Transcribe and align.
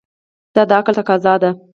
دا 0.55 0.61
د 0.69 0.71
عقل 0.79 0.93
تقاضا 0.99 1.33
ده. 1.41 1.49